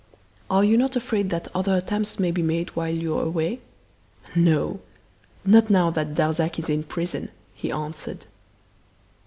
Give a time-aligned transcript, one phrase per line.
[0.49, 3.59] "Are you not afraid that other attempts may be made while you're away?"
[4.35, 4.79] "No!
[5.45, 8.25] Not now that Darzac is in prison," he answered.